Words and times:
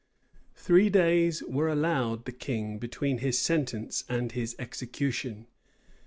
[*] 0.33 0.45
Three 0.55 0.89
days 0.89 1.43
were 1.43 1.67
allowed 1.67 2.25
the 2.25 2.31
king 2.31 2.79
between 2.79 3.19
his 3.19 3.37
sentence 3.37 4.03
and 4.09 4.31
his 4.31 4.55
execution. 4.57 5.45